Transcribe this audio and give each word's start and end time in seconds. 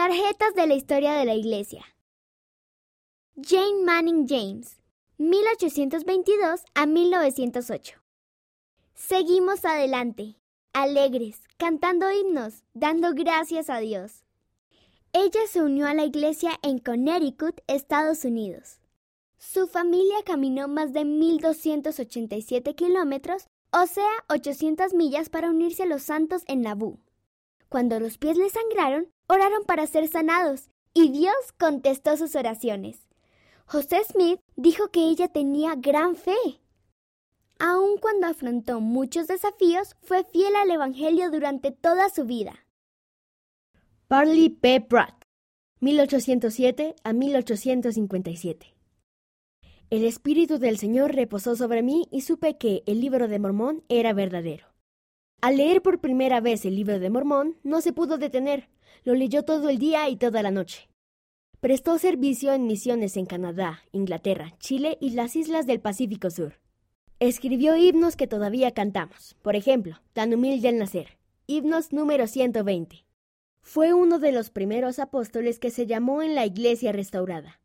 Tarjetas 0.00 0.54
de 0.54 0.66
la 0.66 0.72
historia 0.72 1.12
de 1.12 1.26
la 1.26 1.34
Iglesia. 1.34 1.84
Jane 3.36 3.84
Manning 3.84 4.26
James, 4.26 4.80
1822 5.18 6.62
a 6.72 6.86
1908. 6.86 7.98
Seguimos 8.94 9.62
adelante, 9.66 10.36
alegres, 10.72 11.42
cantando 11.58 12.10
himnos, 12.10 12.64
dando 12.72 13.12
gracias 13.12 13.68
a 13.68 13.76
Dios. 13.80 14.24
Ella 15.12 15.46
se 15.46 15.60
unió 15.60 15.86
a 15.86 15.92
la 15.92 16.04
iglesia 16.04 16.52
en 16.62 16.78
Connecticut, 16.78 17.60
Estados 17.66 18.24
Unidos. 18.24 18.78
Su 19.36 19.66
familia 19.66 20.16
caminó 20.24 20.66
más 20.66 20.94
de 20.94 21.00
1.287 21.00 22.74
kilómetros, 22.74 23.48
o 23.70 23.86
sea, 23.86 24.08
800 24.30 24.94
millas 24.94 25.28
para 25.28 25.50
unirse 25.50 25.82
a 25.82 25.86
los 25.86 26.04
santos 26.04 26.42
en 26.46 26.62
Nabú. 26.62 27.00
Cuando 27.68 28.00
los 28.00 28.16
pies 28.16 28.38
le 28.38 28.48
sangraron, 28.48 29.12
oraron 29.30 29.62
para 29.64 29.86
ser 29.86 30.08
sanados, 30.08 30.70
y 30.92 31.10
Dios 31.10 31.34
contestó 31.56 32.16
sus 32.16 32.34
oraciones. 32.34 33.06
José 33.64 34.02
Smith 34.04 34.40
dijo 34.56 34.88
que 34.88 35.04
ella 35.08 35.28
tenía 35.28 35.76
gran 35.76 36.16
fe. 36.16 36.36
Aun 37.60 37.98
cuando 37.98 38.26
afrontó 38.26 38.80
muchos 38.80 39.28
desafíos, 39.28 39.94
fue 40.02 40.24
fiel 40.24 40.56
al 40.56 40.70
Evangelio 40.70 41.30
durante 41.30 41.70
toda 41.70 42.08
su 42.08 42.24
vida. 42.24 42.66
Parley 44.08 44.48
P. 44.48 44.80
Pratt, 44.80 45.22
1807 45.78 46.96
a 47.04 47.12
1857. 47.12 48.74
El 49.90 50.04
Espíritu 50.04 50.58
del 50.58 50.78
Señor 50.78 51.14
reposó 51.14 51.54
sobre 51.54 51.82
mí 51.82 52.08
y 52.10 52.22
supe 52.22 52.58
que 52.58 52.82
el 52.86 53.00
libro 53.00 53.28
de 53.28 53.38
Mormón 53.38 53.84
era 53.88 54.12
verdadero. 54.12 54.69
Al 55.42 55.56
leer 55.56 55.80
por 55.80 56.00
primera 56.00 56.42
vez 56.42 56.66
el 56.66 56.76
libro 56.76 56.98
de 56.98 57.08
Mormón, 57.08 57.56
no 57.62 57.80
se 57.80 57.94
pudo 57.94 58.18
detener, 58.18 58.68
lo 59.04 59.14
leyó 59.14 59.42
todo 59.42 59.70
el 59.70 59.78
día 59.78 60.06
y 60.10 60.16
toda 60.16 60.42
la 60.42 60.50
noche. 60.50 60.90
Prestó 61.60 61.98
servicio 61.98 62.52
en 62.52 62.66
misiones 62.66 63.16
en 63.16 63.24
Canadá, 63.24 63.80
Inglaterra, 63.90 64.54
Chile 64.58 64.98
y 65.00 65.10
las 65.10 65.36
islas 65.36 65.66
del 65.66 65.80
Pacífico 65.80 66.30
Sur. 66.30 66.60
Escribió 67.20 67.74
himnos 67.74 68.16
que 68.16 68.26
todavía 68.26 68.72
cantamos, 68.72 69.36
por 69.40 69.56
ejemplo, 69.56 70.00
Tan 70.12 70.34
humilde 70.34 70.68
al 70.68 70.78
nacer, 70.78 71.16
himnos 71.46 71.90
número 71.92 72.26
120. 72.26 73.06
Fue 73.62 73.94
uno 73.94 74.18
de 74.18 74.32
los 74.32 74.50
primeros 74.50 74.98
apóstoles 74.98 75.58
que 75.58 75.70
se 75.70 75.86
llamó 75.86 76.20
en 76.20 76.34
la 76.34 76.44
Iglesia 76.44 76.92
restaurada. 76.92 77.56